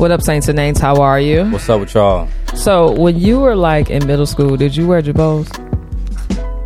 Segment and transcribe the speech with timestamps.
[0.00, 0.78] What up, Saints and Names?
[0.78, 1.44] How are you?
[1.50, 2.26] What's up with y'all?
[2.54, 5.46] So, when you were like in middle school, did you wear jabos?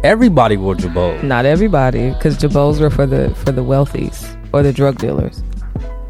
[0.05, 1.25] Everybody wore jabot.
[1.25, 5.43] Not everybody, because jabos were for the for the wealthies or the drug dealers.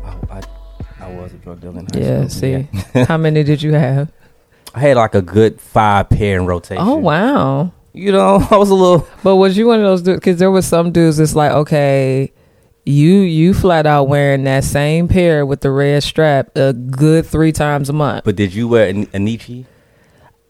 [0.05, 0.43] Oh, I,
[1.01, 2.27] I was a drug dealer in high Yeah.
[2.29, 2.69] school.
[2.93, 4.13] See, how many did you have?
[4.75, 6.85] I had like a good five pair in rotation.
[6.87, 7.73] Oh wow.
[7.95, 9.09] You know, I was a little.
[9.23, 10.21] But was you one of those dudes?
[10.21, 12.34] Because there was some dudes that's like, okay,
[12.85, 17.53] you you flat out wearing that same pair with the red strap a good three
[17.53, 18.25] times a month.
[18.25, 19.67] But did you wear a, a Nietzsche?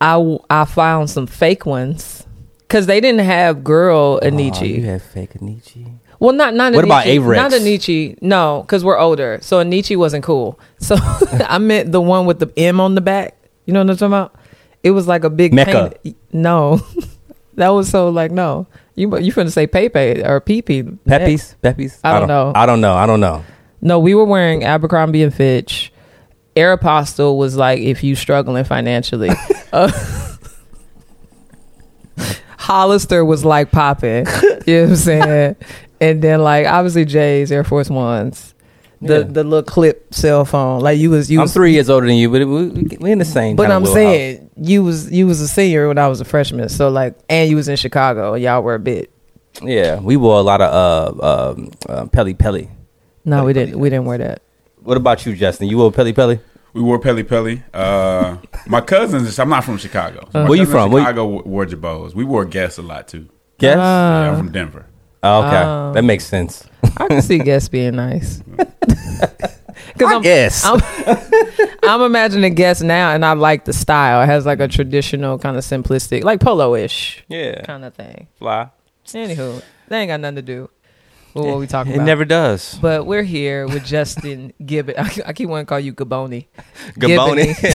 [0.01, 2.27] I I found some fake ones
[2.61, 4.77] because they didn't have girl Oh, Anichi.
[4.77, 5.87] you had fake Nietzsche.
[6.19, 7.37] well, not not What about Anichi, Avirex?
[7.37, 8.23] Not Anichi.
[8.23, 9.39] No, because we're older.
[9.41, 10.59] So Anichi wasn't cool.
[10.80, 10.97] So
[11.48, 13.37] I meant the one with the M on the back.
[13.66, 14.34] You know what I'm talking about?
[14.83, 15.95] It was like a big Mecca.
[16.03, 16.80] paint- No,
[17.55, 18.66] that was so like no.
[18.95, 20.83] You you finna say Pepe or Pepe?
[20.83, 21.57] Peppies?
[21.62, 21.98] Peppies?
[22.05, 22.53] I don't know.
[22.55, 22.95] I don't know.
[22.95, 23.45] I don't know.
[23.81, 25.92] No, we were wearing Abercrombie and Fitch.
[26.56, 29.31] Aeropostale was like if you struggling financially.
[29.73, 29.91] uh,
[32.59, 34.27] Hollister was like popping.
[34.67, 35.56] You know what I'm saying?
[36.01, 38.53] And then like obviously Jay's Air Force Ones.
[39.00, 39.23] The Yeah.
[39.25, 40.81] the little clip cell phone.
[40.81, 42.97] Like you was you I'm was three years older than you, but it, we, we
[43.01, 43.56] we in the same.
[43.56, 43.95] but I'm wheelhouse.
[43.95, 46.69] saying you was you was a senior when I was a freshman.
[46.69, 49.11] So like and you was in Chicago y'all were a bit.
[49.62, 52.69] Yeah, we wore a lot of uh, um, uh, Pelle Pelle.
[53.25, 54.42] No, we didn't we didn't wear that.
[54.83, 55.69] What about you, Justin?
[55.69, 56.39] You wore Pelle Pelle?
[56.73, 57.58] We wore Pelle Pelle.
[57.73, 58.36] Uh,
[58.67, 60.29] my cousins, I'm not from Chicago.
[60.33, 60.91] So my Where you cousins in from?
[60.92, 62.14] Where you- Chicago w- wore jabos.
[62.14, 63.29] We wore Guess a lot too.
[63.58, 63.77] Guess.
[63.79, 64.25] Ah.
[64.25, 64.86] Yeah, I'm from Denver.
[65.23, 65.92] oh, okay, Oh.
[65.95, 66.64] that makes sense.
[66.96, 68.42] I can see guests being nice.
[69.92, 70.64] Because I'm, guess.
[70.64, 70.80] I'm,
[71.82, 74.22] I'm imagining guests now, and I like the style.
[74.22, 78.27] It has like a traditional kind of simplistic, like polo-ish yeah, kind of thing.
[78.38, 78.70] fly.
[79.06, 80.70] Anywho, they ain't got nothing to do
[81.34, 82.05] with what we talking It about.
[82.05, 82.78] It never does.
[82.80, 84.98] But we're here with Justin Giboney.
[84.98, 86.46] I, I keep wanting to call you Gaboni.
[86.98, 87.73] Gaboni.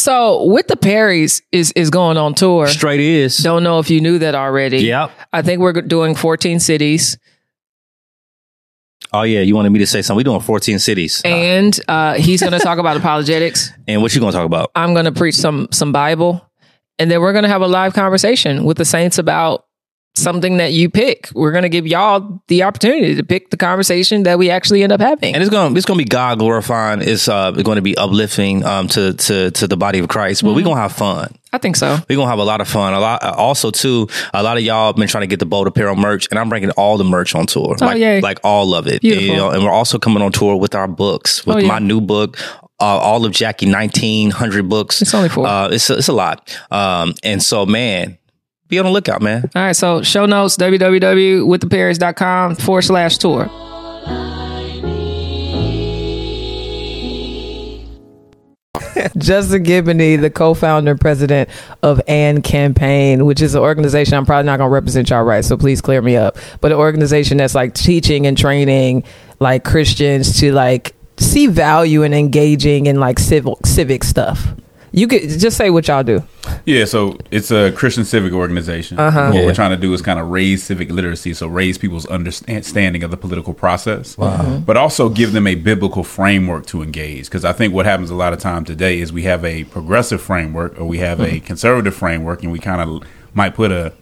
[0.00, 2.66] So with the Perrys is is going on tour.
[2.66, 3.36] Straight is.
[3.36, 4.78] Don't know if you knew that already.
[4.78, 5.10] Yep.
[5.32, 7.18] I think we're doing 14 cities.
[9.12, 10.16] Oh yeah, you wanted me to say something.
[10.18, 11.20] We're doing 14 cities.
[11.24, 13.72] and uh, he's going to talk about apologetics.
[13.88, 14.70] And what you gonna talk about?
[14.74, 16.48] I'm going to preach some some Bible,
[16.98, 19.66] and then we're going to have a live conversation with the saints about
[20.20, 21.28] something that you pick.
[21.34, 24.92] We're going to give y'all the opportunity to pick the conversation that we actually end
[24.92, 25.34] up having.
[25.34, 27.00] And it's gonna it's gonna be God glorifying.
[27.02, 30.42] It's uh going to be uplifting um to to to the body of Christ.
[30.42, 31.34] But we're gonna have fun.
[31.52, 31.98] I think so.
[32.08, 32.94] We're gonna have a lot of fun.
[32.94, 33.24] A lot.
[33.24, 36.28] Also, too, a lot of y'all have been trying to get the bold apparel merch,
[36.30, 37.74] and I'm bringing all the merch on tour.
[37.80, 38.20] Oh, like, yay.
[38.20, 39.00] like all of it.
[39.02, 39.26] Beautiful.
[39.26, 41.66] You know, and we're also coming on tour with our books, with Oh, yeah.
[41.66, 42.38] my new book.
[42.78, 45.02] Uh, all of Jackie 1900 books.
[45.02, 45.46] It's only four.
[45.46, 46.56] Uh, it's a, it's a lot.
[46.70, 48.16] Um, and so, man,
[48.70, 49.50] be on the lookout, man.
[49.54, 53.50] All right, so show notes www.withtheperrys.com forward slash tour.
[59.16, 61.48] Justin Giboney, the co-founder and president
[61.82, 65.44] of AND Campaign, which is an organization I'm probably not going to represent y'all right,
[65.44, 66.38] so please clear me up.
[66.60, 69.04] But an organization that's like teaching and training
[69.38, 74.54] like Christians to like see value in engaging in like civil civic stuff.
[74.92, 76.22] You could just say what y'all do.
[76.66, 78.98] Yeah, so it's a Christian civic organization.
[78.98, 79.26] Uh-huh.
[79.30, 79.46] What Yeah.
[79.46, 83.10] we're trying to do is kind of raise civic literacy, so raise people's understanding of
[83.12, 87.26] the political process, but also give them a biblical framework to engage.
[87.26, 90.20] Because I think what happens a lot of time today is we have a progressive
[90.20, 93.02] framework or we have a conservative framework, and we kind of
[93.32, 93.92] might put a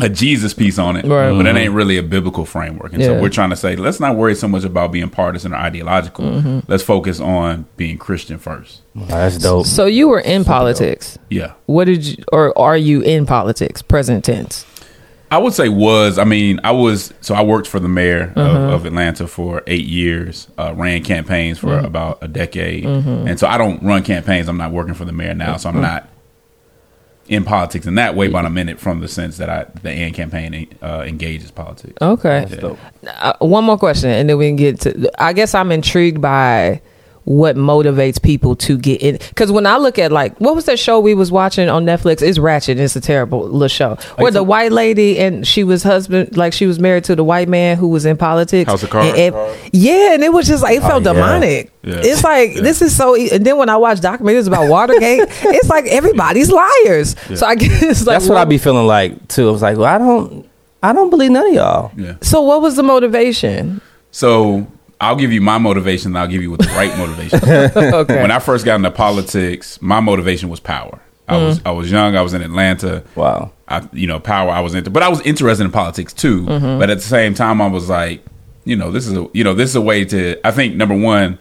[0.00, 1.30] a Jesus piece on it, Right.
[1.36, 2.92] but it ain't really a biblical framework.
[2.94, 3.08] And Yeah.
[3.08, 6.62] so we're trying to say, let's not worry so much about being partisan or ideological.
[6.66, 8.80] Let's focus on being Christian first.
[8.94, 9.66] That's dope.
[9.66, 11.18] So you were in politics.
[11.28, 11.52] Yeah.
[11.66, 13.82] What did you, or are you in politics?
[13.82, 14.64] Present tense.
[15.30, 16.18] I would say was.
[16.18, 17.12] I mean, I was.
[17.22, 18.50] So I worked for the mayor Uh-huh.
[18.50, 20.46] of, of Atlanta for eight years.
[20.58, 21.86] Uh, ran campaigns for Mm-hmm.
[21.86, 24.46] about a decade, and so I don't run campaigns.
[24.48, 25.78] I'm not working for the mayor now, so Mm-hmm.
[25.78, 26.08] I'm not
[27.32, 28.28] in politics in that way.
[28.28, 31.94] But I'm in it from the sense that I the AND campaign uh, engages politics.
[32.00, 32.44] Okay.
[32.48, 32.78] That's.
[33.06, 35.10] Uh, one more question, and then we can get to.
[35.18, 36.82] I guess I'm intrigued by
[37.24, 39.16] what motivates people to get in.
[39.16, 42.20] Because when I look at like, what was that show we was watching on Netflix?
[42.22, 42.80] It's Ratchet.
[42.80, 46.66] It's a terrible little show where the white lady and she was husband, like she
[46.66, 48.68] was married to the white man who was in politics.
[48.68, 49.10] House of Cards.
[49.10, 51.14] And ev- yeah, and it was just like it felt oh, yeah.
[51.14, 51.72] demonic.
[51.82, 52.00] Yeah.
[52.02, 52.62] It's like Yeah.
[52.62, 53.16] this is so.
[53.16, 57.14] e- And then when I watch documentaries about Watergate, it's like everybody's liars.
[57.36, 59.48] So I guess like That's what I'd be feeling like too.
[59.48, 60.48] I was like, well, I don't,
[60.82, 61.92] I don't believe none of y'all.
[61.96, 62.16] Yeah.
[62.20, 63.80] So what was the motivation?
[64.10, 64.66] So
[65.02, 66.12] I'll give you my motivation.
[66.12, 67.40] and I'll give you what the right motivation.
[68.02, 68.22] Okay.
[68.22, 71.00] when I first got into politics, my motivation was power.
[71.28, 71.62] I was Mm.
[71.66, 72.16] I was young.
[72.16, 73.02] I was in Atlanta.
[73.14, 73.52] Wow.
[73.68, 74.50] I you know power.
[74.50, 76.42] I was into, but I was interested in politics too.
[76.46, 76.78] Mm-hmm.
[76.78, 78.24] But at the same time, I was like,
[78.64, 80.36] you know, this is a you know this is a way to.
[80.46, 81.38] I think number one, s-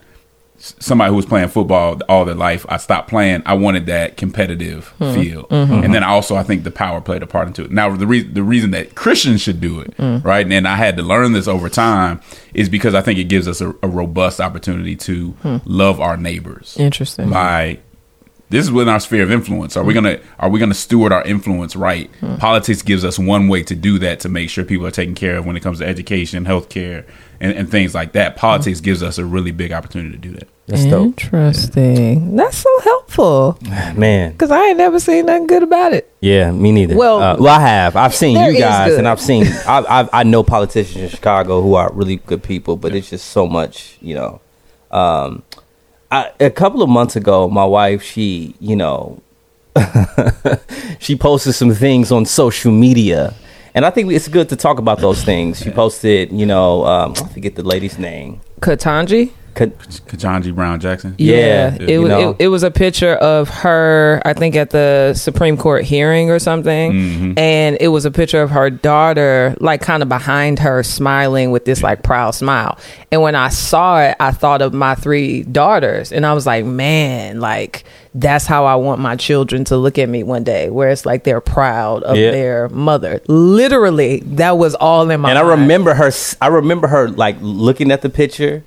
[0.61, 3.43] somebody who was playing football all their life, I stopped playing.
[3.45, 5.19] I wanted that competitive mm-hmm.
[5.19, 5.83] feel, mm-hmm.
[5.83, 7.71] and then also I think the power played a part into it.
[7.71, 10.23] Now the reason the reason that Christians should do it, mm.
[10.23, 10.49] right?
[10.49, 12.21] And I had to learn this over time
[12.53, 15.57] is because I think it gives us a, a robust opportunity to hmm.
[15.65, 17.29] love our neighbors Interesting.
[17.29, 17.79] by
[18.51, 19.77] this is within our sphere of influence.
[19.77, 22.11] Are we gonna are we gonna steward our influence right?
[22.37, 25.37] Politics gives us one way to do that to make sure people are taken care
[25.37, 27.05] of when it comes to education, healthcare,
[27.39, 28.35] and, and things like that.
[28.35, 30.49] Politics gives us a really big opportunity to do that.
[30.67, 31.07] That's dope.
[31.07, 32.35] Interesting.
[32.35, 33.57] That's so helpful
[33.95, 34.33] Man.
[34.33, 36.13] because I ain't never seen nothing good about it.
[36.19, 36.95] Yeah, me neither.
[36.95, 37.95] Well, uh, well, I have.
[37.95, 39.47] I've seen you guys, and I've seen.
[39.67, 43.29] I, I I know politicians in Chicago who are really good people, but it's just
[43.29, 44.41] so much, you know.
[44.91, 45.43] Um,
[46.11, 49.21] I, a couple of months ago, my wife, she, you know,
[50.99, 53.33] she posted some things on social media,
[53.73, 55.59] and I think it's good to talk about those things.
[55.61, 58.41] She posted, you know, um, I forget the lady's name.
[58.59, 59.31] Ketanji?
[59.53, 61.15] Ka- Ketanji Brown Jackson.
[61.17, 62.29] Yeah, it you was know.
[62.31, 66.39] it, it was a picture of her, I think at the Supreme Court hearing or
[66.39, 67.39] something, Mm-hmm.
[67.39, 71.65] and it was a picture of her daughter, like kind of behind her, smiling with
[71.65, 72.77] this like proud smile.
[73.11, 76.63] And when I saw it, I thought of my three daughters, and I was like,
[76.65, 77.83] man, like
[78.13, 81.23] that's how I want my children to look at me one day, where it's like
[81.23, 82.31] they're proud of Yeah.
[82.31, 83.21] their mother.
[83.27, 85.29] Literally, that was all in my.
[85.29, 85.61] and I mind.
[85.61, 86.11] remember her.
[86.41, 88.63] I remember her like looking at the picture,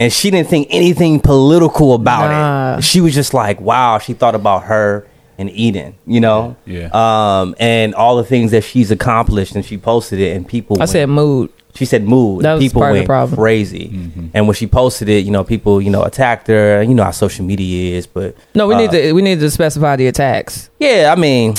[0.00, 2.78] and she didn't think anything political about Nah.
[2.78, 2.84] it.
[2.84, 5.06] She was just like, "Wow." She thought about her
[5.38, 6.88] and Eden, you know, Yeah.
[6.94, 10.76] um, and all the things that she's accomplished, and she posted it, and people.
[10.78, 11.50] I went- said mood.
[11.74, 12.42] she said mood.
[12.42, 13.36] That was people part of the went problem.
[13.36, 14.26] crazy, Mm-hmm.
[14.32, 16.82] and when she posted it, you know, people, you know, attacked her.
[16.82, 19.50] You know how social media is, but No, we uh, need to we need to
[19.50, 20.70] specify the attacks.
[20.80, 21.54] Yeah, I mean,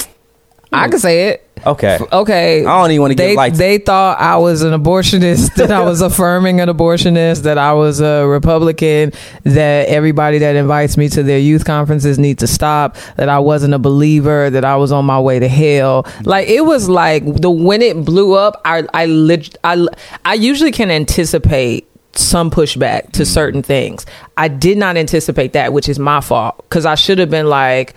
[0.71, 1.43] I can say it.
[1.65, 1.97] okay.
[2.11, 2.65] Okay.
[2.65, 3.57] I don't even wanna give they, lights.
[3.57, 7.99] They thought I was an abortionist, that I was affirming an abortionist, that I was
[7.99, 13.29] a Republican, that everybody that invites me to their youth conferences need to stop, that
[13.29, 16.05] I wasn't a believer, that I was on my way to hell.
[16.23, 19.87] Like it was like the when it blew up, I I lit, I
[20.25, 23.27] I usually can anticipate some pushback to mm.
[23.27, 24.05] certain things.
[24.35, 27.93] I did not anticipate that, which is my fault because I should have been like,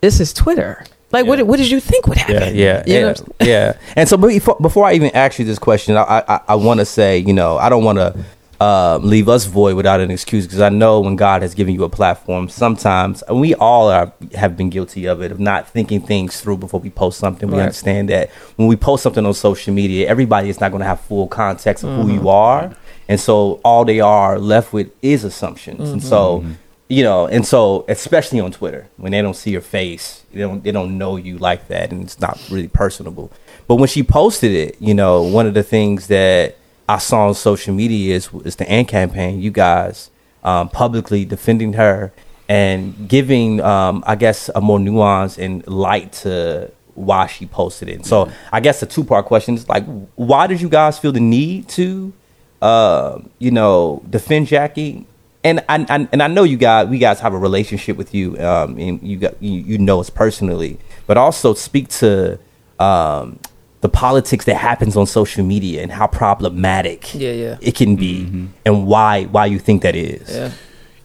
[0.00, 2.54] "This is Twitter." Like, what, what did you think would happen?
[2.56, 3.72] yeah, You know yeah, yeah.
[3.96, 6.86] And so before, before I even ask you this question, I I, I want to
[6.86, 8.24] say, you know, I don't want to
[8.60, 11.82] uh, leave us void without an excuse because I know when God has given you
[11.82, 16.00] a platform, sometimes and we all are have been guilty of it of not thinking
[16.00, 17.48] things through before we post something.
[17.50, 17.62] We Right.
[17.64, 21.00] understand that when we post something on social media, everybody is not going to have
[21.00, 22.22] full context of who Mm-hmm.
[22.22, 22.72] you are,
[23.08, 26.44] and so all they are left with is assumptions, and so
[26.92, 30.62] you know, and so especially on Twitter when they don't see your face, they don't
[30.62, 33.32] they don't know you like that, and it's not really personable.
[33.66, 36.56] But when she posted it, you know, one of the things that
[36.86, 39.40] I saw on social media is is the AND campaign.
[39.40, 40.10] You guys
[40.44, 42.12] um, publicly defending her
[42.46, 48.04] and giving, um, I guess, a more nuance and light to why she posted it.
[48.04, 49.86] So I guess the two part question is like,
[50.16, 52.12] why did you guys feel the need to,
[52.60, 55.06] uh, you know, defend Jackie?
[55.44, 58.38] And I, I and I know you guys, we guys have a relationship with you,
[58.38, 62.38] um, and you got you, you know us personally, but also speak to
[62.78, 63.38] um,
[63.80, 67.56] the politics that happens on social media and how problematic Yeah, yeah.
[67.60, 70.30] it can be, and why why you think that is.
[70.30, 70.52] Yeah.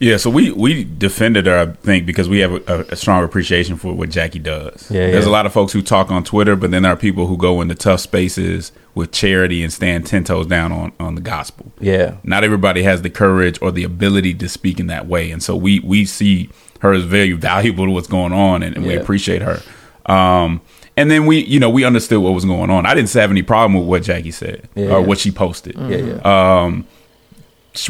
[0.00, 3.76] Yeah, so we we defended her, I think, because we have a, a strong appreciation
[3.76, 4.88] for what Jackie does.
[4.90, 5.30] Yeah, There's yeah.
[5.30, 7.60] a lot of folks who talk on Twitter, but then there are people who go
[7.60, 11.72] into tough spaces with charity and stand ten toes down on, on the gospel.
[11.80, 12.16] Yeah.
[12.22, 15.56] Not everybody has the courage or the ability to speak in that way, and so
[15.56, 16.48] we we see
[16.80, 19.60] her as very valuable to what's going on, and, and we appreciate her.
[20.06, 20.60] Um,
[20.96, 22.86] and then we, you know, we understood what was going on.
[22.86, 24.90] I didn't have any problem with what Jackie said Yeah.
[24.94, 26.64] or what she posted Yeah, yeah.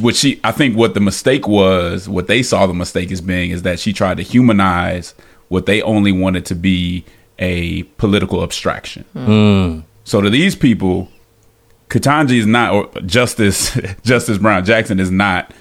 [0.01, 3.51] What she I think what the mistake was, what they saw the mistake as being
[3.51, 5.15] is that she tried to humanize
[5.49, 7.05] what they only wanted to be
[7.39, 9.05] a political abstraction.
[10.05, 11.09] So to these people,
[11.89, 15.53] Ketanji is not or Justice Justice Brown Jackson is not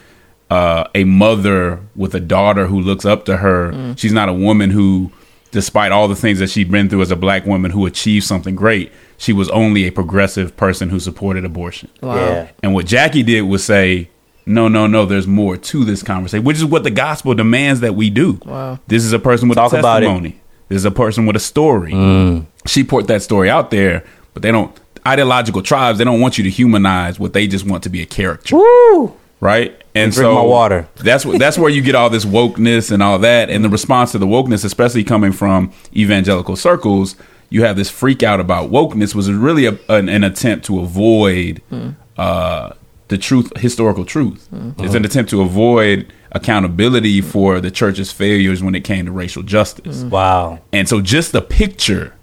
[0.50, 3.94] uh, a mother with a daughter who looks up to her.
[3.98, 5.12] She's not a woman who,
[5.52, 8.56] despite all the things that she'd been through as a black woman who achieved something
[8.56, 11.90] great, she was only a progressive person who supported abortion.
[12.02, 12.50] Yeah.
[12.64, 14.10] And what Jackie did was say,
[14.48, 17.96] no, no, no, there's more to this conversation, which is what the gospel demands that
[17.96, 18.40] we do.
[18.46, 18.80] Wow.
[18.88, 20.06] This is a person with Talk a about it.
[20.08, 20.40] testimony.
[20.70, 21.92] This is a person with a story.
[21.94, 22.46] Mm.
[22.66, 26.44] She put that story out there, but they don't, ideological tribes, they don't want you
[26.46, 28.58] to humanize what they just want to be a character.
[29.40, 29.80] Right?
[29.94, 30.88] And Drink so my water.
[30.96, 33.50] that's what that's where you get all this wokeness and all that.
[33.50, 37.16] And the response to the wokeness, especially coming from evangelical circles,
[37.50, 41.62] you have this freak out about wokeness was really a, an, an attempt to avoid
[42.18, 42.72] uh,
[43.08, 44.48] the truth, historical truth.
[44.54, 44.84] Mm-hmm.
[44.84, 45.06] It's an uh-huh.
[45.06, 50.00] attempt to avoid accountability for the church's failures when it came to racial justice.
[50.00, 50.10] Mm-hmm.
[50.10, 50.60] Wow.
[50.74, 52.14] And so just the picture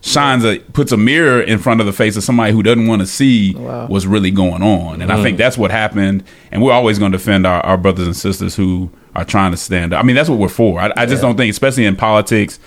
[0.00, 3.00] shines a puts a mirror in front of the face of somebody who doesn't want
[3.00, 5.02] to see what's really going on.
[5.02, 5.36] And I think mm-hmm.
[5.38, 6.24] that's what happened.
[6.52, 9.56] And we're always going to defend our, our brothers and sisters who are trying to
[9.56, 10.02] stand up.
[10.02, 10.80] I mean, that's what we're for.
[10.80, 12.60] I, I just don't think, especially in politics,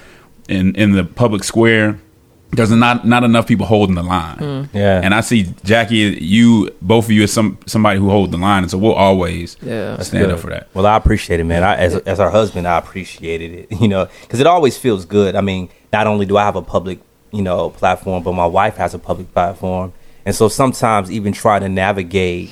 [0.49, 1.99] in in the public square,
[2.53, 4.69] there's not not enough people holding the line.
[4.73, 5.01] Yeah.
[5.03, 8.63] And I see Jackie, you, both of you, as some somebody who hold the line,
[8.63, 9.97] and so we'll always Yeah.
[10.01, 10.33] stand Good.
[10.33, 10.67] up for that.
[10.73, 11.63] Well, I appreciate it, man.
[11.63, 13.79] I, as as our husband, I appreciated it.
[13.81, 15.35] You know, because it always feels good.
[15.35, 16.99] I mean, not only do I have a public,
[17.31, 19.93] you know, platform, but my wife has a public platform,
[20.25, 22.51] and so sometimes even trying to navigate,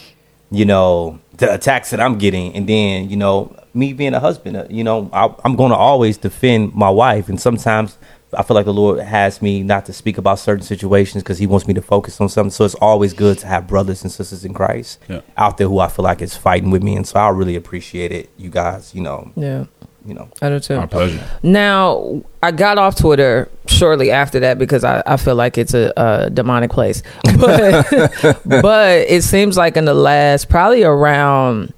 [0.50, 4.56] you know, the attacks that I'm getting, and then you know, me being a husband,
[4.58, 7.98] uh, you know, I, I'm going to always defend my wife, and sometimes.
[8.38, 11.48] I feel like the Lord has me not to speak about certain situations because He
[11.48, 12.52] wants me to focus on something.
[12.52, 15.22] So it's always good to have brothers and sisters in Christ Yeah.
[15.38, 18.12] out there who I feel like is fighting with me, and so I really appreciate
[18.12, 18.30] it.
[18.38, 19.66] You guys, you know, Yeah,
[20.06, 20.76] you know, I do too.
[20.76, 21.24] Our pleasure.
[21.44, 25.92] Now, I got off Twitter shortly after that because I, I feel like it's a,
[25.98, 27.02] a demonic place.
[27.40, 31.74] But, but it seems like in the last, probably around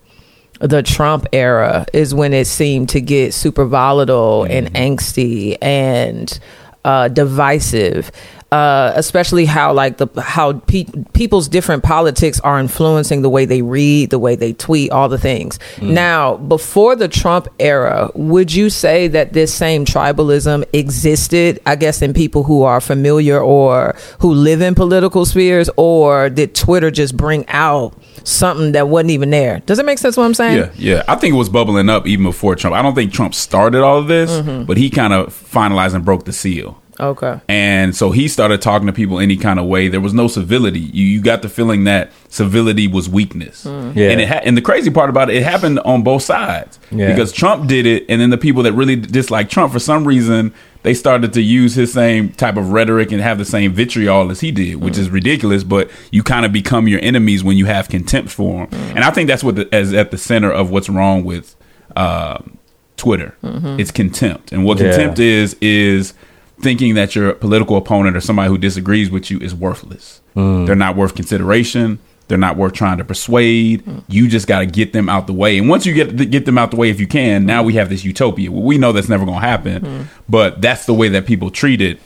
[0.62, 6.40] the Trump era, is when it seemed to get super volatile and angsty and
[6.86, 8.12] uh, divisive.
[8.52, 13.62] Uh, especially how like the how pe- people's different politics are influencing the way they
[13.62, 15.58] read, the way they tweet, all the things.
[15.82, 21.62] Now, before the Trump era, would you say that this same tribalism existed?
[21.66, 26.54] I guess in people who are familiar or who live in political spheres, or did
[26.54, 29.60] Twitter just bring out something that wasn't even there?
[29.66, 30.18] Does it make sense?
[30.18, 30.58] What I'm saying?
[30.58, 31.04] Yeah, yeah.
[31.08, 32.76] I think it was bubbling up even before Trump.
[32.76, 34.64] I don't think Trump started all of this, Mm-hmm.
[34.66, 36.78] but he kind of finalized and broke the seal.
[37.00, 37.40] Okay.
[37.48, 39.88] And so he started talking to people any kind of way.
[39.88, 40.82] There was no civility.
[40.82, 43.66] You, you got the feeling that civility was weakness.
[43.66, 43.96] Mm.
[43.96, 44.10] Yeah.
[44.10, 46.80] And it ha- and the crazy part about it, it happened on both sides.
[46.92, 47.08] Yeah.
[47.08, 50.54] Because Trump did it, and then the people that really dislike Trump for some reason
[50.84, 54.40] they started to use his same type of rhetoric and have the same vitriol as
[54.40, 55.14] he did, which is mm.
[55.14, 55.64] ridiculous.
[55.64, 58.80] But you kind of become your enemies when you have contempt for them.
[58.80, 58.96] Mm.
[58.96, 61.56] And I think that's what the, is at the center of what's wrong with
[61.96, 62.58] um
[62.98, 63.36] Twitter.
[63.44, 63.80] Mm-hmm.
[63.80, 64.92] It's contempt, and what Yeah.
[64.92, 66.14] contempt is is
[66.60, 70.22] thinking that your political opponent or somebody who disagrees with you is worthless.
[70.36, 70.68] Mm.
[70.68, 71.98] They're not worth consideration.
[72.32, 73.84] They're not worth trying to persuade.
[73.86, 74.04] Mm.
[74.08, 75.58] You just got to get them out the way.
[75.58, 77.46] And once you get get them out the way, if you can, mm.
[77.46, 78.50] now we have this utopia.
[78.50, 80.06] We know that's never going to happen, mm.
[80.30, 82.00] but that's the way that people treat it.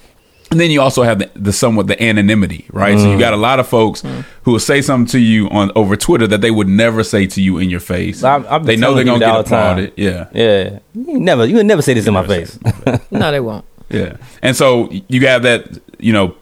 [0.49, 2.97] And then you also have the, the somewhat the anonymity, right?
[2.97, 4.01] So you got a lot of folks
[4.43, 7.41] who will say something to you on over Twitter that they would never say to
[7.41, 8.23] you in your face.
[8.23, 9.79] I'm- I'm they know they're gonna get all the time.
[9.79, 9.93] applauded.
[9.95, 12.59] Yeah, yeah, you never, you would never say this in my never face.
[13.11, 13.65] No, they won't.
[13.89, 14.17] Yeah.
[14.41, 16.35] And so you have that, you know,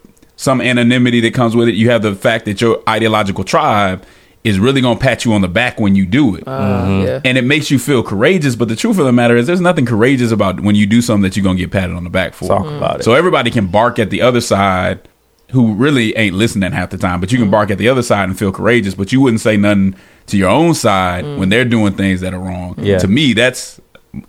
[0.44, 1.76] some anonymity that comes with it.
[1.76, 4.06] You have the fact that your ideological tribe
[4.44, 6.44] is really going to pat you on the back when you do it.
[6.46, 7.22] Uh, yeah.
[7.24, 8.58] And it makes you feel courageous.
[8.58, 11.24] But the truth of the matter is, there's nothing courageous about when you do something
[11.24, 12.50] that you're going to get patted on the back for.
[12.50, 13.04] Talk about it.
[13.04, 15.08] So everybody can bark at the other side
[15.52, 17.52] who really ain't listening half the time, but you can mm.
[17.52, 19.96] bark at the other side and feel courageous, but you wouldn't say nothing
[20.26, 21.38] to your own side mm.
[21.38, 22.76] when they're doing things that are wrong.
[22.78, 22.98] Yeah.
[22.98, 23.80] To me, that's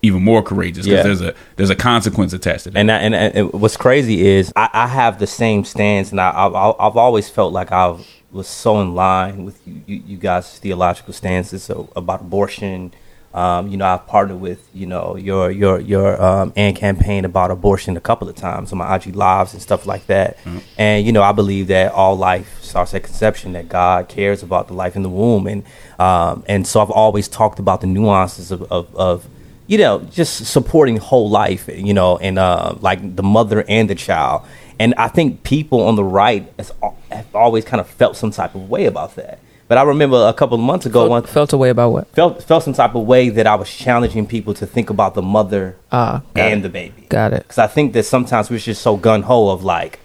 [0.03, 1.03] even more courageous because Yeah.
[1.03, 2.79] there's a there's a consequence attached to that.
[2.79, 6.31] And, I, and and what's crazy is I, I have the same stance, and I,
[6.31, 7.97] I've I've always felt like I
[8.33, 12.93] was so in line with you, you, you guys' theological stances so, about abortion.
[13.35, 17.51] Um, you know, I've partnered with you know your your your um, AND campaign about
[17.51, 20.39] abortion a couple of times on my IG lives and stuff like that.
[20.79, 23.53] And you know, I believe that all life starts at conception.
[23.53, 25.65] That God cares about the life in the womb, and
[25.99, 29.27] um, and so I've always talked about the nuances of, of, of
[29.67, 33.95] you know, just supporting whole life, you know, and uh, like the mother and the
[33.95, 34.43] child.
[34.79, 36.73] And I think people on the right has,
[37.11, 39.39] have always kind of felt some type of way about that.
[39.67, 42.09] But I remember a couple of months ago, one Felt, felt a way about what?
[42.09, 45.23] felt felt some type of way that I was challenging people to think about the
[45.23, 46.63] mother Ah, and it.
[46.65, 47.07] the baby.
[47.09, 47.45] Got it.
[47.45, 50.01] Because I think that sometimes we're just so gun ho of like,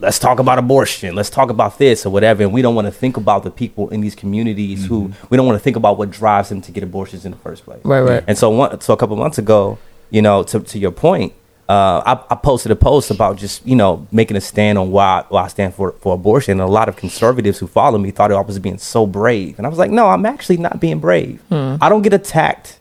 [0.00, 2.92] let's talk about abortion, let's talk about this or whatever, and we don't want to
[2.92, 6.10] think about the people in these communities who we don't want to think about what
[6.10, 7.80] drives them to get abortions in the first place.
[7.84, 8.24] Right, right.
[8.26, 9.78] And so, one, so a couple months ago,
[10.10, 11.32] you know, to to your point,
[11.68, 15.24] uh, I, I posted a post about just you know making a stand on why
[15.28, 16.52] why I stand for for abortion.
[16.52, 19.66] And a lot of conservatives who follow me thought I was being so brave, and
[19.66, 21.42] I was like, no, I'm actually not being brave.
[21.50, 22.78] I don't get attacked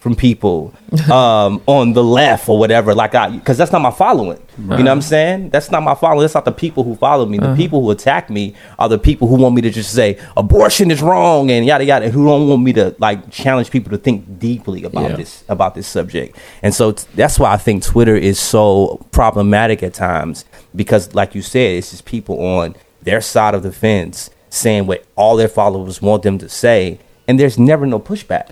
[0.00, 0.74] from people
[1.12, 4.40] um, on the left or whatever, like I, because that's not my following.
[4.58, 5.50] You know what I'm saying?
[5.50, 6.20] That's not my following.
[6.22, 7.38] That's not the people who follow me.
[7.38, 10.90] The people who attack me are the people who want me to just say abortion
[10.90, 14.38] is wrong and yada yada, who don't want me to like challenge people to think
[14.38, 15.16] deeply about Yeah.
[15.16, 16.36] this about this subject.
[16.62, 21.34] And so t- that's why I think Twitter is so problematic at times because, like
[21.34, 25.48] you said, it's just people on their side of the fence saying what all their
[25.48, 26.98] followers want them to say,
[27.30, 28.50] and there's never no pushback.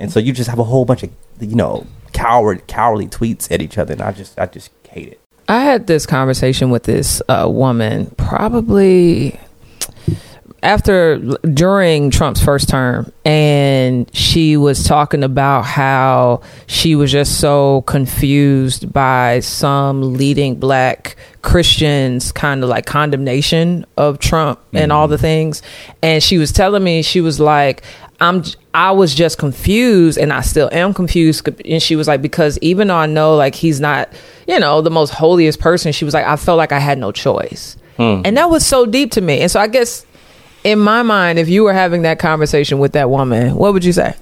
[0.00, 3.62] And so you just have a whole bunch of you know coward cowardly tweets at
[3.62, 5.20] each other, and I just I just hate it.
[5.48, 9.38] I had this conversation with this uh, woman probably
[10.66, 17.82] after during Trump's first term, and she was talking about how she was just so
[17.82, 25.18] confused by some leading black Christians kind of like condemnation of Trump and all the
[25.18, 25.62] things.
[26.02, 27.84] And she was telling me she was like,
[28.20, 28.42] I'm
[28.72, 32.88] I was just confused and I still am confused and she was like because even
[32.88, 34.10] though I know like he's not,
[34.46, 37.12] you know, the most holiest person, she was like I felt like I had no
[37.12, 37.76] choice.
[37.98, 39.40] And that was so deep to me.
[39.40, 40.04] And so I guess
[40.64, 43.92] in my mind if you were having that conversation with that woman, what would you
[43.92, 44.14] say?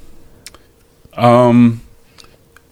[1.14, 1.80] Um,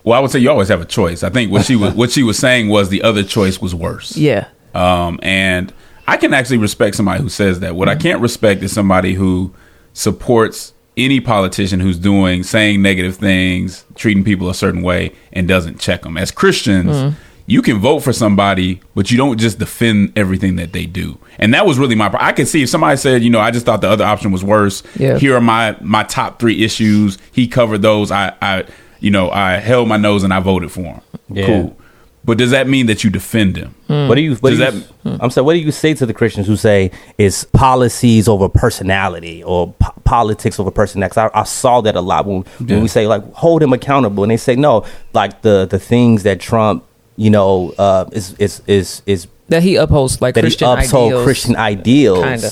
[0.04, 1.22] well, I would say you always have a choice.
[1.22, 4.16] I think what she was what she was saying was the other choice was worse.
[4.16, 4.48] Yeah.
[4.74, 5.72] Um, and
[6.06, 7.76] I can actually respect somebody who says that.
[7.76, 9.54] What I can't respect is somebody who
[9.92, 15.80] supports any politician who's doing saying negative things, treating people a certain way, and doesn't
[15.80, 16.16] check them.
[16.16, 17.20] As Christians, hmm.
[17.46, 21.18] you can vote for somebody, but you don't just defend everything that they do.
[21.38, 22.14] And that was really my.
[22.18, 24.44] I could see if somebody said, you know, I just thought the other option was
[24.44, 24.82] worse.
[24.98, 25.18] Yeah.
[25.18, 27.18] Here are my my top three issues.
[27.32, 28.10] He covered those.
[28.10, 28.64] I, I,
[29.00, 31.00] you know, I held my nose and I voted for him.
[31.30, 31.46] Yeah.
[31.46, 31.76] Cool.
[32.24, 33.74] But does that mean that you defend him?
[33.88, 34.36] What do you?
[34.36, 35.44] What Does do you that- I'm saying.
[35.44, 39.92] What do you say to the Christians who say it's policies over personality or po-
[40.04, 41.14] politics over personality?
[41.14, 44.22] 'Cause I, I saw that a lot when, when we say like hold him accountable,
[44.22, 46.84] and they say no, like the the things that Trump,
[47.16, 51.06] you know, uh, is is is is That he upholds like that Christian he uphold
[51.12, 51.24] ideals.
[51.24, 52.24] Christian ideals.
[52.24, 52.50] Kinda.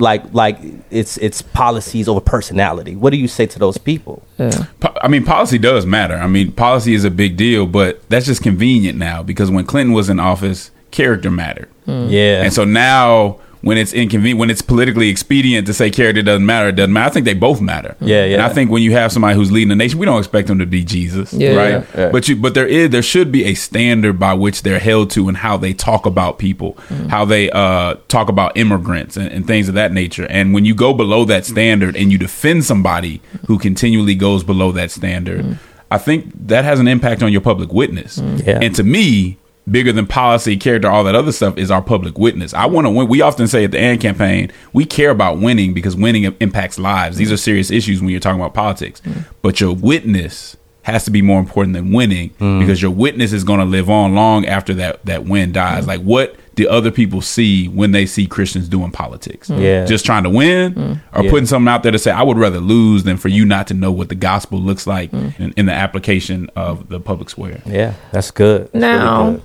[0.00, 0.58] Like like
[0.90, 2.96] it's it's policies over personality.
[2.96, 4.22] What do you say to those people?
[4.38, 4.66] Yeah.
[4.80, 6.14] Po- I mean, policy does matter.
[6.16, 9.94] I mean, policy is a big deal, but that's just convenient now because when Clinton
[9.94, 11.68] was in office, character mattered.
[11.86, 16.46] Yeah, And so now, when it's inconvenient, when it's politically expedient to say character doesn't
[16.46, 17.06] matter, it doesn't matter.
[17.06, 17.96] I think they both matter.
[18.00, 18.36] Yeah, yeah.
[18.36, 20.58] And I think when you have somebody who's leading the nation, we don't expect them
[20.60, 21.70] to be Jesus, Yeah, right?
[21.70, 22.10] yeah, yeah.
[22.10, 25.28] But you, but there is, there should be a standard by which they're held to
[25.28, 27.08] and how they talk about people, mm-hmm.
[27.08, 30.26] how they uh, talk about immigrants and, and things of that nature.
[30.30, 34.72] And when you go below that standard and you defend somebody who continually goes below
[34.72, 35.52] that standard, mm-hmm.
[35.90, 38.16] I think that has an impact on your public witness.
[38.16, 38.48] Mm-hmm.
[38.48, 38.60] Yeah.
[38.62, 39.36] And to me,
[39.70, 42.54] bigger than policy, character, all that other stuff is our public witness.
[42.54, 43.08] I want to win.
[43.08, 47.16] We often say at the AND campaign, we care about winning because winning impacts lives.
[47.16, 49.00] These are serious issues when you're talking about politics.
[49.02, 49.24] Mm.
[49.42, 52.60] But your witness has to be more important than winning mm.
[52.60, 55.84] because your witness is going to live on long after that that win dies.
[55.84, 55.88] Mm.
[55.88, 59.50] Like what do other people see when they see Christians doing politics?
[59.50, 59.84] Yeah.
[59.84, 61.30] Just trying to win or Yeah.
[61.30, 63.74] putting something out there to say I would rather lose than for you not to
[63.74, 67.60] know what the gospel looks like in, in the application of the public square.
[67.66, 68.62] yeah, that's good.
[68.72, 69.42] That's really Now, good.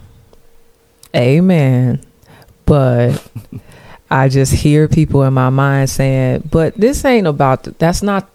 [1.15, 2.01] Amen.
[2.65, 3.25] But
[4.09, 8.29] I just hear people in my mind saying, but this ain't about, th- that's not,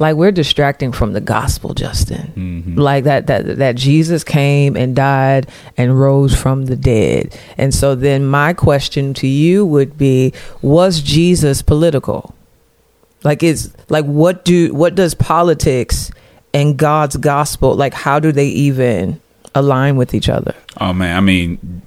[0.00, 2.32] like we're distracting from the gospel, Justin.
[2.34, 2.78] Mm-hmm.
[2.78, 7.38] Like that, that, that Jesus came and died and rose from the dead.
[7.56, 12.34] And so then my question to you would be, was Jesus political?
[13.24, 16.10] Like is like what do what does politics
[16.52, 19.18] and God's gospel like how do they even
[19.54, 20.54] align with each other?
[20.78, 21.82] Oh man, I mean,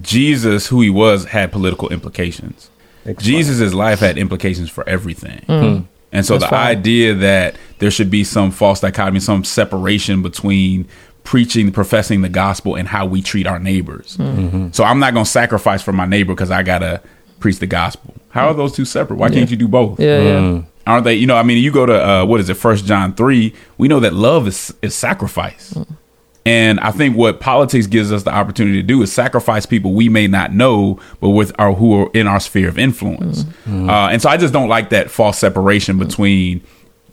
[0.00, 2.70] Jesus, who he was, had political implications.
[3.04, 3.36] Explain.
[3.36, 5.44] Jesus' life had implications for everything.
[5.48, 5.76] Mm-hmm.
[5.76, 5.82] Hmm.
[6.12, 6.76] And so That's the right.
[6.76, 10.86] idea that there should be some false dichotomy, some separation between
[11.24, 14.16] preaching, professing the gospel, and how we treat our neighbors.
[14.16, 14.22] Hmm.
[14.22, 14.68] Mm-hmm.
[14.72, 17.00] So I'm not going to sacrifice for my neighbor because I got to
[17.40, 18.14] preach the gospel.
[18.30, 19.16] How are those two separate?
[19.16, 19.98] Why can't you do both?
[19.98, 20.40] Yeah, yeah.
[20.40, 20.60] Hmm.
[20.86, 21.14] aren't they?
[21.14, 23.54] You know, I mean, you go to uh, what is it, First John three?
[23.78, 25.76] We know that love is is sacrifice,
[26.44, 30.08] and I think what politics gives us the opportunity to do is sacrifice people we
[30.08, 33.44] may not know, but with our who are in our sphere of influence.
[33.44, 33.88] Mm-hmm.
[33.88, 36.62] Uh, and so I just don't like that false separation between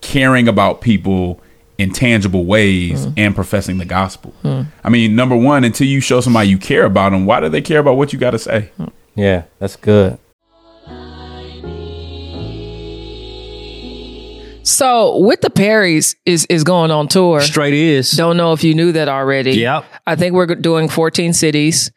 [0.01, 1.41] caring about people
[1.77, 3.13] in tangible ways mm.
[3.17, 4.33] and professing the gospel.
[4.43, 4.67] Mm.
[4.83, 7.61] I mean, number one, until you show somebody you care about them, why do they
[7.61, 8.71] care about what you got to say?
[8.77, 8.91] Mm.
[9.15, 10.17] Yeah, that's good.
[14.69, 17.41] So with the Perrys is is going on tour.
[17.41, 18.11] Straight is.
[18.11, 19.53] Don't know if you knew that already.
[19.53, 19.85] Yep.
[20.05, 21.91] I think we're doing 14 cities,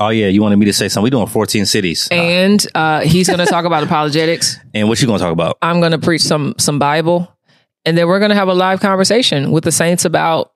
[0.00, 1.04] Oh yeah, you wanted me to say something.
[1.04, 2.08] We're doing 14 cities.
[2.10, 4.58] and uh, he's going to talk about apologetics.
[4.74, 5.58] And what you gonna talk about?
[5.60, 7.30] I'm going to preach some some Bible,
[7.84, 10.51] and then we're going to have a live conversation with the saints about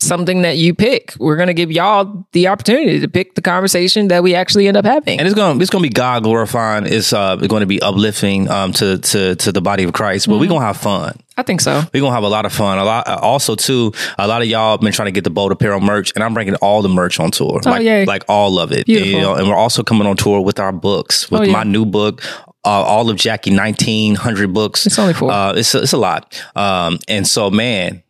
[0.00, 1.14] something that you pick.
[1.18, 4.76] We're going to give y'all the opportunity to pick the conversation that we actually end
[4.76, 5.18] up having.
[5.18, 6.86] and it's gonna it's gonna be God glorifying.
[6.86, 10.28] It's uh going to be uplifting um to to to the body of Christ.
[10.28, 11.18] But we're gonna have fun.
[11.36, 11.82] I think so.
[11.94, 12.78] We're gonna have a lot of fun.
[12.78, 13.92] A lot also too.
[14.18, 16.34] A lot of y'all have been trying to get the bold apparel merch, and I'm
[16.34, 17.60] bringing all the merch on tour.
[17.64, 18.04] Oh, like yay.
[18.04, 18.86] like all of it.
[18.86, 19.10] Beautiful.
[19.12, 21.52] You know, and we're also coming on tour with our books, with Oh, yeah.
[21.52, 22.22] my new book.
[22.62, 24.84] Uh, all of Jackie 1900 books.
[24.84, 25.30] It's only four.
[25.30, 26.42] Uh, it's a, it's a lot.
[26.54, 28.02] Um, and so man,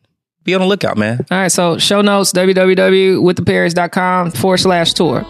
[0.43, 1.25] be on the lookout, man.
[1.29, 5.25] All right, so show notes www.withtheperrys.com forward slash tour.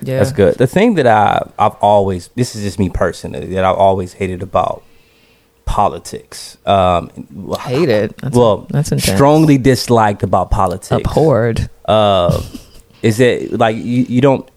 [0.00, 0.54] Yeah, That's good.
[0.56, 4.42] The thing that I I've always this is just me personally that I've always hated
[4.42, 4.84] about
[5.64, 6.56] politics.
[6.64, 7.10] Um,
[7.60, 8.16] Hate it.
[8.18, 9.16] That's, well, that's intense.
[9.16, 11.04] strongly disliked about politics.
[11.04, 11.68] Abhorred.
[11.84, 12.40] uh,
[13.02, 14.48] is that like you, you don't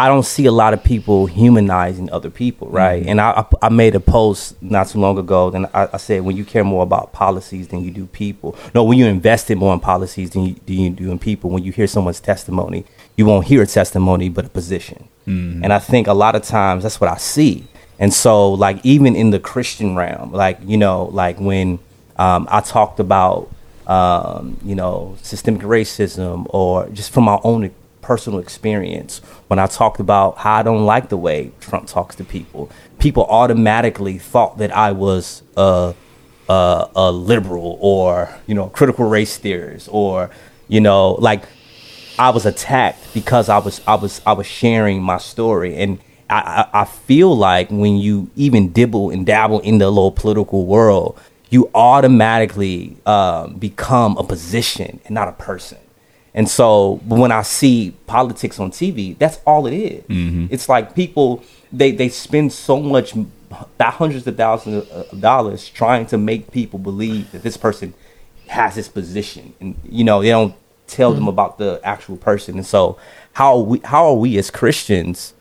[0.00, 3.04] I don't see a lot of people humanizing other people, right?
[3.04, 6.36] And I, I made a post not too long ago, and I, I said when
[6.36, 9.80] you care more about policies than you do people, no, when you invested more in
[9.80, 12.84] policies than you, than you do in people, when you hear someone's testimony,
[13.16, 15.08] you won't hear a testimony but a position.
[15.64, 17.66] And I think a lot of times that's what I see.
[17.98, 21.80] And so, like even in the Christian realm, like you know, like when
[22.16, 23.50] um, I talked about
[23.88, 27.74] um, you know, systemic racism or just from my own
[28.08, 29.18] personal experience
[29.48, 32.70] when I talked about how I don't like the way Trump talks to people.
[32.98, 35.94] People automatically thought that I was a,
[36.48, 40.30] a, a liberal or, you know, critical race theorist or,
[40.68, 41.42] you know, like
[42.18, 45.98] I was attacked because I was I was I was sharing my story and
[46.30, 51.18] I, I, feel like when you even dibble and dabble in the little political world,
[51.50, 55.78] you automatically um, become a position and not a person.
[56.38, 60.04] And so when I see politics on TV, that's all it is.
[60.04, 60.46] Mm-hmm.
[60.50, 63.12] It's like people they they spend so much
[63.80, 67.92] hundreds of thousands of dollars trying to make people believe that this person
[68.46, 70.54] has this position, and you know they don't
[70.86, 71.30] tell them mm-hmm.
[71.30, 72.54] about the actual person.
[72.54, 73.00] And so
[73.32, 75.34] how are we how are we as Christians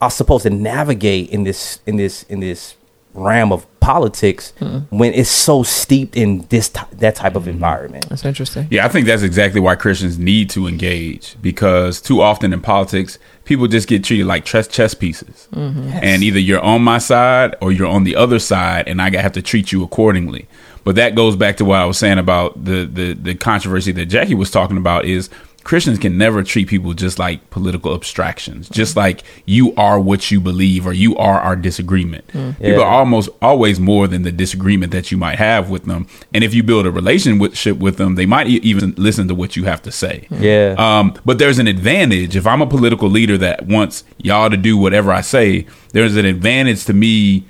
[0.00, 2.76] are supposed to navigate in this in this in this
[3.14, 4.80] realm of politics hmm.
[4.90, 7.50] when it's so steeped in this ty- that type of hmm.
[7.50, 8.08] environment?
[8.08, 8.68] That's interesting.
[8.70, 13.18] Yeah, I think that's exactly why Christians need to engage because too often in politics,
[13.44, 15.88] people just get treated like chess chess pieces, mm-hmm.
[16.02, 19.32] and either you're on my side or you're on the other side, and I have
[19.32, 20.46] to treat you accordingly.
[20.84, 24.06] But that goes back to what I was saying about the the the controversy that
[24.06, 25.30] Jackie was talking about is.
[25.68, 30.40] Christians can never treat people just like political abstractions, just like you are what you
[30.40, 32.26] believe or you are our disagreement.
[32.28, 32.78] People Yeah.
[32.78, 36.06] are almost always more than the disagreement that you might have with them.
[36.32, 39.56] And if you build a relationship with them, they might e- even listen to what
[39.56, 40.26] you have to say.
[40.40, 40.74] Yeah.
[40.78, 44.78] Um, but there's an advantage if I'm a political leader that wants y'all to do
[44.78, 45.66] whatever I say.
[45.92, 47.44] There's an advantage to me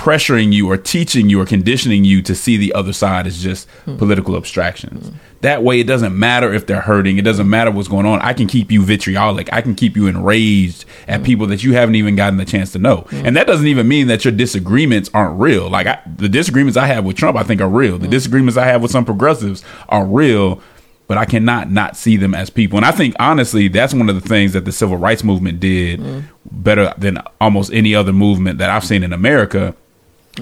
[0.00, 3.68] pressuring you or teaching you or conditioning you to see the other side as just
[3.84, 3.98] hmm.
[3.98, 5.08] political abstractions.
[5.08, 5.16] Hmm.
[5.42, 7.18] That way, it doesn't matter if they're hurting.
[7.18, 8.18] It doesn't matter what's going on.
[8.20, 9.52] I can keep you vitriolic.
[9.52, 11.26] I can keep you enraged at hmm.
[11.26, 13.06] people that you haven't even gotten the chance to know.
[13.12, 15.68] And that doesn't even mean that your disagreements aren't real.
[15.68, 17.98] Like I, the disagreements I have with Trump, I think are real.
[17.98, 20.62] The disagreements I have with some progressives are real
[21.08, 22.76] but I cannot not see them as people.
[22.76, 26.00] And I think honestly, that's one of the things that the civil rights movement did
[26.44, 29.74] better than almost any other movement that I've seen in America.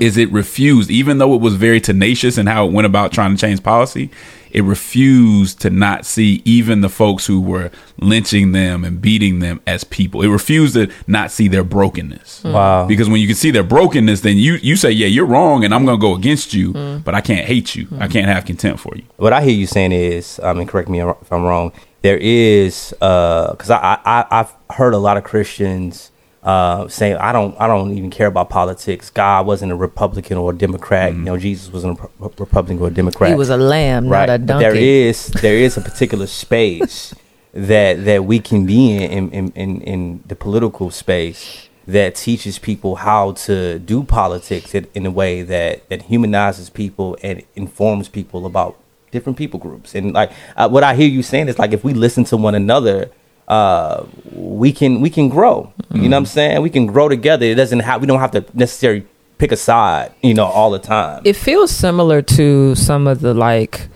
[0.01, 3.35] Is it refused, even though it was very tenacious in how it went about trying
[3.35, 4.11] to change policy,
[4.51, 9.61] it refused to not see even the folks who were lynching them and beating them
[9.67, 10.23] as people.
[10.23, 12.43] It refused to not see their brokenness.
[12.45, 12.53] Mm.
[12.53, 12.87] Wow.
[12.87, 15.75] Because when you can see their brokenness, then you you say, "Yeah, you're wrong, and
[15.75, 17.05] I'm going to go against you, mm.
[17.05, 17.89] but I can't hate you.
[17.99, 18.11] I mm.
[18.11, 21.01] can't have contempt for you." what I hear you saying is, um, and correct me
[21.01, 21.73] if I'm wrong.
[22.03, 27.33] There is, uh, because I, I I've heard a lot of Christians uh, saying, I
[27.33, 29.11] don't I don't even care about politics.
[29.11, 31.13] God wasn't a Republican or a Democrat.
[31.13, 33.31] You know, Jesus wasn't a Re- Republican or a Democrat.
[33.31, 34.29] He was a lamb, right.
[34.29, 34.65] not a But donkey.
[34.65, 37.15] there is there is a particular space
[37.53, 42.59] that that we can be in in, in in in the political space that teaches
[42.59, 48.09] people how to do politics in, in a way that that humanizes people and informs
[48.09, 48.77] people about
[49.11, 49.95] different people groups.
[49.95, 52.55] And like uh, what I hear you saying is like if we listen to one
[52.55, 53.11] another.
[53.49, 55.73] Uh, we can we can grow.
[55.91, 56.63] You know what I'm saying?
[56.63, 57.47] We can grow together.
[57.47, 59.07] It doesn't have we don't have to necessarily
[59.39, 60.13] pick a side.
[60.23, 61.23] You know, all the time.
[61.25, 63.89] it feels similar to some of the like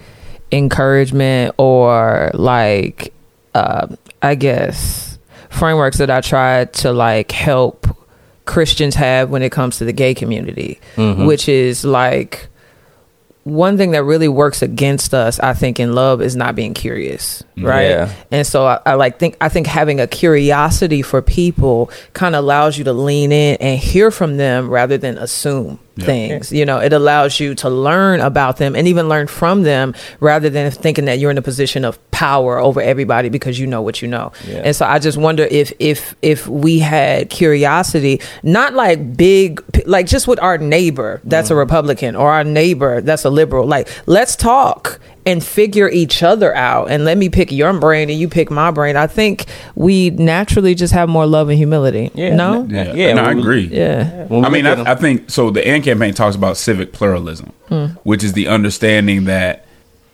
[0.50, 3.12] encouragement or like
[3.54, 3.88] uh,
[4.22, 5.18] I guess
[5.50, 7.86] frameworks that I tried to like help
[8.46, 12.48] Christians have when it comes to the gay community, which is like
[13.44, 17.42] one thing that really works against us, I think, in love is not being curious.
[17.56, 17.66] Mm-hmm.
[17.66, 17.90] right?
[17.90, 18.14] Yeah.
[18.30, 22.42] and so I, I like think i think having a curiosity for people kind of
[22.42, 26.52] allows you to lean in and hear from them rather than assume things.
[26.52, 30.48] You know it allows you to learn about them and even learn from them rather
[30.48, 34.00] than thinking that you're in a position of power over everybody because you know what
[34.00, 34.32] you know.
[34.46, 34.62] Yeah.
[34.64, 40.06] and so i just wonder if if if we had curiosity not like big like
[40.06, 41.54] just with our neighbor that's mm-hmm.
[41.54, 46.54] a republican or our neighbor that's a liberal like let's talk and figure each other
[46.56, 49.44] out and let me pick your brain and you pick my brain i think
[49.76, 52.34] we naturally just have more love and humility Yeah.
[52.34, 53.68] no Yeah, Yeah, no, I agree.
[53.72, 55.50] yeah I mean, look at I, I 'em- think so.
[55.50, 57.86] The AND campaign talks about civic pluralism, hmm.
[58.02, 59.64] which is the understanding that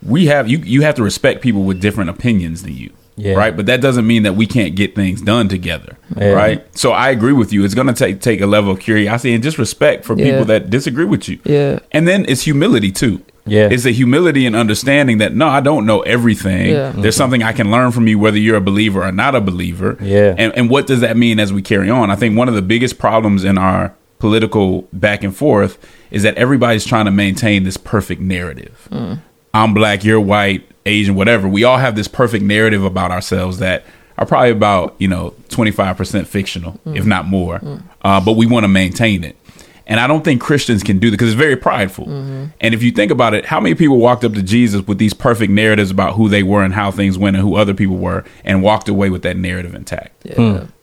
[0.07, 0.59] we have you.
[0.59, 3.35] You have to respect people with different opinions than you, Yeah.
[3.35, 3.57] right?
[3.57, 6.31] But that doesn't mean that we can't get things done together, Yeah.
[6.31, 6.65] right?
[6.77, 7.65] So I agree with you.
[7.65, 10.25] It's going to take take a level of curiosity and just respect for Yeah.
[10.27, 11.39] people that disagree with you.
[11.45, 11.79] Yeah.
[11.93, 13.21] and then it's humility too.
[13.47, 13.69] Yeah.
[13.71, 16.71] it's a humility and understanding that no, I don't know everything.
[16.71, 16.91] Yeah.
[16.91, 17.11] There's mm-hmm.
[17.11, 19.97] something I can learn from you, whether you're a believer or not a believer.
[20.01, 20.35] Yeah.
[20.37, 22.11] and and what does that mean as we carry on?
[22.11, 25.79] I think one of the biggest problems in our political back and forth
[26.11, 28.89] is that everybody's trying to maintain this perfect narrative.
[28.91, 29.21] Mm.
[29.55, 31.49] I'm black, you're white, Asian, whatever.
[31.49, 33.85] We all have this perfect narrative about ourselves that
[34.17, 37.07] are probably about, you know, 25% fictional, if mm.
[37.07, 37.61] not more.
[37.61, 37.83] Mm.
[38.03, 39.37] Uh, but we want to maintain it.
[39.89, 42.05] And I don't think Christians can do that because it's very prideful.
[42.05, 42.45] Mm-hmm.
[42.61, 45.15] And if you think about it, how many people walked up to Jesus with these
[45.15, 48.23] perfect narratives about who they were and how things went and who other people were
[48.45, 50.27] and walked away with that narrative intact?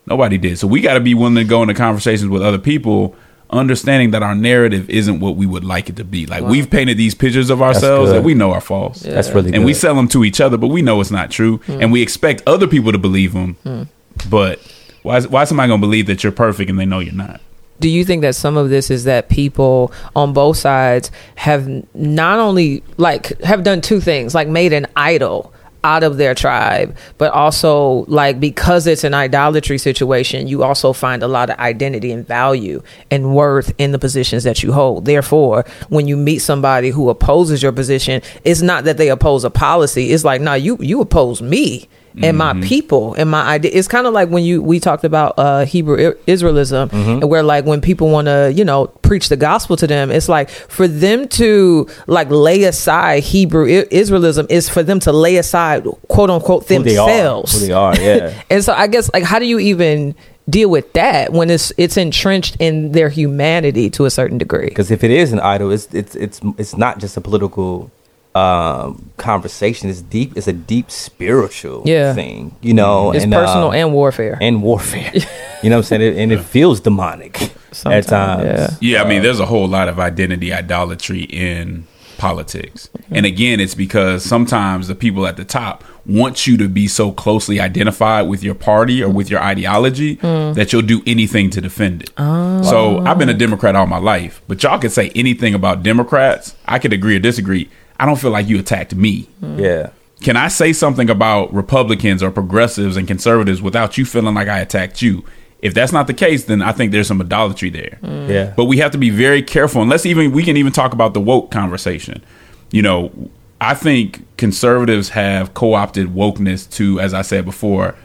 [0.07, 0.57] Nobody did.
[0.57, 3.15] So we got to be willing to go into conversations with other people,
[3.51, 6.25] understanding that our narrative isn't what we would like it to be.
[6.25, 9.01] Like we've painted these pictures of ourselves that we know are false.
[9.01, 11.57] That's really and we sell them to each other, but we know it's not true,
[11.57, 11.81] hmm.
[11.81, 13.53] and we expect other people to believe them.
[13.63, 13.83] Hmm.
[14.29, 14.59] But
[15.03, 17.41] why is, why is somebody gonna believe that you're perfect and they know you're not?
[17.79, 22.39] Do you think that some of this is that people on both sides have not
[22.39, 27.31] only like have done two things like made an idol out of their tribe but
[27.31, 32.25] also like because it's an idolatry situation you also find a lot of identity and
[32.25, 35.05] value and worth in the positions that you hold.
[35.05, 39.51] Therefore when you meet somebody who opposes your position it's not that they oppose a
[39.51, 40.11] policy.
[40.11, 41.87] It's like nah you you oppose me
[42.23, 43.71] and my people and my idea.
[43.73, 47.43] It's kind of like when you we talked about uh, Hebrew I- Israelism, and where
[47.43, 50.87] like when people want to you know preach the gospel to them, it's like for
[50.87, 56.29] them to like lay aside Hebrew I- Israelism is for them to lay aside quote
[56.29, 57.53] unquote themselves.
[57.61, 57.91] Who they are.
[57.93, 58.41] Who they are, yeah.
[58.49, 60.15] and so I guess like how do you even
[60.47, 64.67] deal with that when it's it's entrenched in their humanity to a certain degree?
[64.69, 67.91] Because if it is an idol, it's it's it's it's not just a political
[68.35, 69.89] um, conversation.
[69.89, 70.35] It's deep.
[70.35, 72.13] It's a deep spiritual Yeah.
[72.13, 72.55] thing.
[72.61, 74.37] You know, It's and, personal uh, and warfare.
[74.41, 75.11] and warfare.
[75.63, 76.01] you know what I'm saying?
[76.01, 77.51] It, and it feels demonic
[77.85, 78.43] at times.
[78.43, 78.69] yeah.
[78.81, 81.85] Yeah, I mean, there's a whole lot of identity idolatry in
[82.17, 82.89] politics.
[83.11, 87.11] And again, it's because sometimes the people at the top want you to be so
[87.11, 92.03] closely identified with your party or with your ideology that you'll do anything to defend
[92.03, 92.11] it.
[92.17, 96.55] So I've been a Democrat all my life, but y'all can say anything about Democrats.
[96.65, 97.69] I could agree or disagree.
[97.99, 99.29] I don't feel like you attacked me.
[99.41, 99.59] Mm-hmm.
[99.59, 99.89] Yeah.
[100.21, 104.59] Can I say something about Republicans or progressives and conservatives without you feeling like I
[104.59, 105.23] attacked you?
[105.61, 107.99] If that's not the case, then I think there's some idolatry there.
[108.01, 108.29] Mm.
[108.29, 108.53] Yeah.
[108.55, 109.81] But we have to be very careful.
[109.81, 112.23] And let's even we can even talk about the woke conversation.
[112.71, 113.11] You know,
[113.59, 117.95] I think conservatives have co-opted wokeness to, as I said before,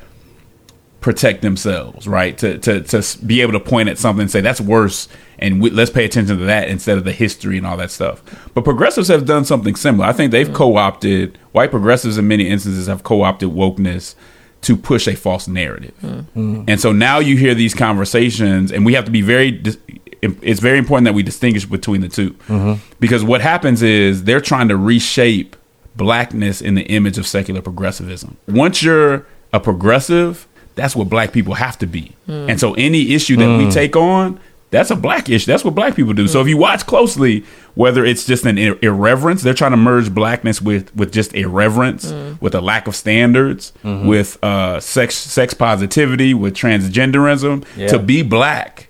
[1.01, 2.37] protect themselves, right?
[2.39, 5.09] To to to be able to point at something and say that's worse,
[5.39, 8.23] and we, let's pay attention to that instead of the history and all that stuff.
[8.55, 10.07] But progressives have done something similar.
[10.07, 10.55] I think they've mm.
[10.55, 14.15] co-opted white progressives in many instances have co-opted wokeness
[14.63, 15.95] to push a false narrative.
[16.03, 16.25] Mm.
[16.37, 16.65] Mm.
[16.69, 19.51] And so now you hear these conversations, and we have to be very.
[19.51, 19.79] Dis-
[20.23, 22.95] it's very important that we distinguish between the 2 mm-hmm.
[23.01, 25.57] because what happens is they're trying to reshape
[25.97, 28.37] blackness in the image of secular progressivism.
[28.47, 30.47] Once you're a progressive,
[30.81, 32.17] that's what black people have to be.
[32.27, 33.73] And so any issue that we mm.
[33.73, 34.41] take on,
[34.71, 35.47] that's a black issue.
[35.47, 36.27] That's what black people do.
[36.27, 40.15] So if you watch closely, whether it's just an ir- irreverence, they're trying to merge
[40.15, 42.41] blackness with with just irreverence, mm.
[42.41, 44.07] with a lack of standards, mm-hmm.
[44.07, 47.67] with uh, sex sex positivity, with transgenderism.
[47.77, 47.89] Yeah.
[47.89, 48.89] To be black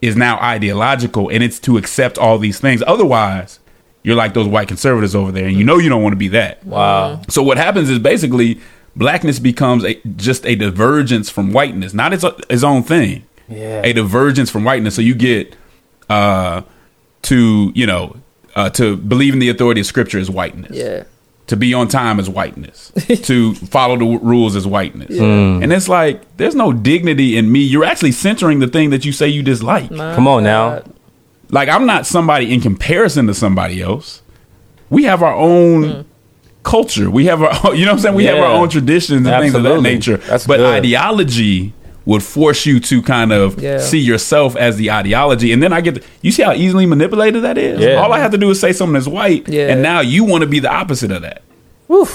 [0.00, 2.82] is now ideological, and it's to accept all these things.
[2.86, 3.58] Otherwise,
[4.04, 5.66] you're like those white conservatives over there, and you mm.
[5.66, 6.64] know you don't want to be that.
[6.64, 7.22] Wow.
[7.28, 8.60] So what happens is basically
[8.96, 13.24] blackness becomes a, just a divergence from whiteness, not its its own thing.
[13.48, 13.82] Yeah.
[13.84, 14.94] A divergence from whiteness.
[14.94, 15.54] So you get
[16.08, 16.62] uh,
[17.22, 18.16] to you know
[18.54, 20.72] uh, to believe in the authority of scripture is whiteness.
[20.76, 21.04] yeah.
[21.48, 22.90] To be on time is whiteness.
[23.24, 25.10] to follow the w- rules is whiteness.
[25.10, 27.60] And it's like there's no dignity in me.
[27.60, 29.90] You're actually centering the thing that you say you dislike.
[29.90, 30.82] Come on now.
[31.50, 34.22] Like I'm not somebody in comparison to somebody else.
[34.88, 36.06] We have our own
[36.64, 37.08] culture.
[37.10, 38.14] We have our, you know what I'm saying?
[38.16, 40.16] We have our own traditions and things of that nature.
[40.16, 40.66] That's but good.
[40.66, 41.72] ideology
[42.06, 43.78] would force you to kind of Yeah.
[43.78, 45.52] see yourself as the ideology.
[45.52, 47.80] And then I get, you see how easily manipulated that is?
[47.80, 47.94] Yeah.
[47.94, 49.48] All I have to do is say something that's white.
[49.48, 49.68] Yeah.
[49.68, 51.42] And now you want to be the opposite of that.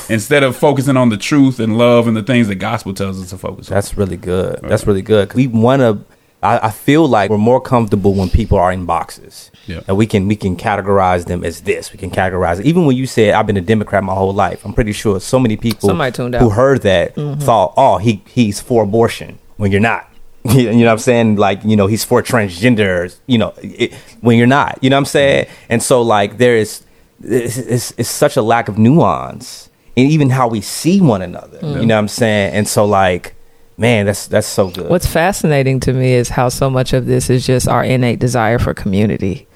[0.10, 3.30] Instead of focusing on the truth and love and the things that gospel tells us
[3.30, 3.76] to focus on.
[3.76, 4.60] That's really good.
[4.64, 5.34] That's really good.
[5.34, 6.00] We want to.
[6.42, 9.52] I, I feel like we're more comfortable when people are in boxes.
[9.66, 9.82] Yeah.
[9.88, 11.92] And we can we can categorize them as this.
[11.92, 12.66] We can categorize it.
[12.66, 15.40] Even when you said I've been a Democrat my whole life, I'm pretty sure so
[15.40, 16.56] many people Somebody tuned who out.
[16.56, 17.42] heard that mm-hmm.
[17.42, 20.10] thought, oh, he he's for abortion when you're not.
[20.46, 21.36] you know what I'm saying?
[21.36, 24.80] Like, you know, he's for transgenders, you know, it, when you're not.
[24.82, 25.48] You know what I'm saying?
[25.68, 26.84] And so like there is
[27.22, 31.60] it's, it's, it's such a lack of nuance and even how we see one another.
[31.60, 31.82] Mm-hmm.
[31.82, 32.54] You know what I'm saying?
[32.54, 33.36] And so like
[33.80, 34.90] man, that's that's so good.
[34.90, 38.60] What's fascinating to me is how so much of this is just our innate desire
[38.60, 39.48] for community.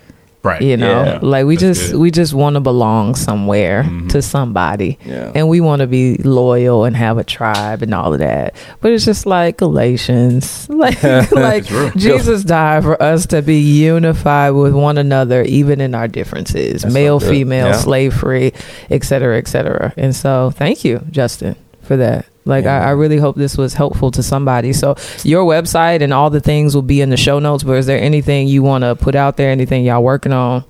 [0.43, 0.61] right.
[0.61, 1.19] You know, Yeah.
[1.21, 2.01] like we That's just good.
[2.01, 4.07] we just want to belong somewhere mm-hmm.
[4.09, 5.31] to somebody, Yeah.
[5.33, 8.53] and we want to be loyal and have a tribe and all of that.
[8.81, 11.91] But it's just like Galatians, like like real.
[11.91, 16.93] Jesus died for us to be unified with one another, even in our differences, That's
[16.93, 17.77] male, so female, Yeah.
[17.77, 18.51] slave free,
[18.91, 19.93] et cetera, et cetera.
[19.95, 22.25] And so, thank you, Justin, for that.
[22.45, 22.75] Like, Yeah.
[22.75, 22.99] I, I mm-hmm.
[22.99, 24.73] really hope this was helpful to somebody.
[24.73, 27.63] So, your website and all the things will be in the show notes.
[27.63, 29.51] But is there anything you want to put out there?
[29.51, 30.63] Anything y'all working on?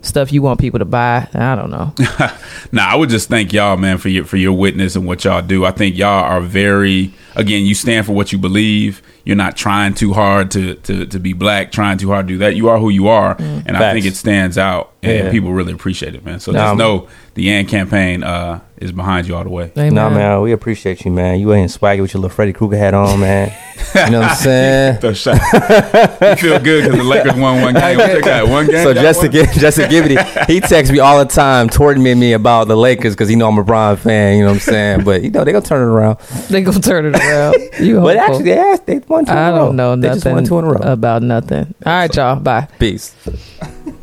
[0.00, 1.28] Stuff you want people to buy?
[1.34, 1.94] I don't know.
[2.70, 5.40] Nah, I would just thank y'all, man, for your for your witness and what y'all
[5.40, 5.64] do.
[5.64, 9.00] I think y'all are very again, you stand for what you believe.
[9.28, 12.38] You're not trying too hard to to, to be black, trying too hard to do
[12.38, 12.56] that.
[12.56, 15.30] You are who you are, and I think it stands out, and Yeah.
[15.30, 16.40] people really appreciate it, man.
[16.40, 19.70] So Nah, just know the AND campaign uh, is behind you all the way.
[19.76, 19.92] Amen.
[19.94, 21.38] Nah, man, we appreciate you, man.
[21.40, 23.52] You ain't swaggy with your little Freddy Krueger hat on, man.
[23.94, 24.98] you know what I'm saying?
[25.58, 27.98] You feel good because the Lakers won one game.
[27.98, 28.48] What got?
[28.48, 28.82] One game.
[28.84, 29.46] So Got Justin, one?
[29.52, 33.28] Gi- Justin Gibbity, he texts me all the time, tormenting me about the Lakers because
[33.28, 34.36] he know I'm a Bron fan.
[34.38, 35.04] You know what I'm saying?
[35.04, 36.18] But you know they gonna turn it around.
[36.50, 37.54] They gonna turn it around.
[37.80, 38.34] You But hopeful.
[38.34, 39.32] actually, they asked, they won two.
[39.32, 39.58] in I a row.
[39.66, 40.92] don't know They just nothing won two in a row.
[40.92, 41.74] about nothing.
[41.86, 42.36] All right, y'all.
[42.36, 42.68] Bye.
[42.78, 43.14] Peace.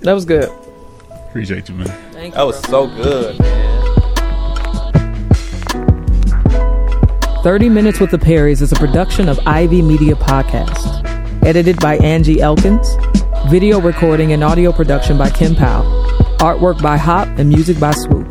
[0.02, 0.50] That was good.
[1.30, 1.88] Appreciate you, man.
[2.14, 3.62] Thank That was so good, man.
[7.44, 11.04] 30 Minutes with the Perrys is a production of Ivy Media Podcast.
[11.46, 12.88] Edited by Angie Elkins.
[13.50, 15.86] Video recording and audio production by Kim Powell.
[16.40, 18.28] Artwork by Hop and music by Swoop.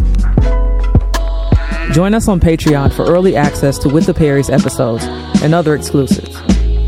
[1.92, 5.04] Join us on Patreon for early access to With the Perrys episodes
[5.42, 6.36] and other exclusives.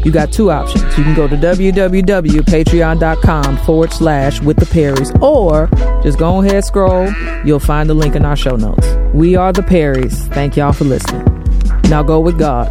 [0.07, 0.85] You got two options.
[0.97, 5.69] You can go to www.patreon.com forward slash with the Perrys or
[6.05, 7.13] just go ahead, scroll.
[7.45, 8.87] You'll find the link in our show notes.
[9.13, 10.33] We are the Perrys.
[10.33, 11.25] Thank y'all for listening.
[11.91, 12.71] Now go with God.